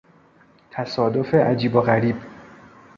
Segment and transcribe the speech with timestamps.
[0.71, 2.15] تصادف عجیب و غریب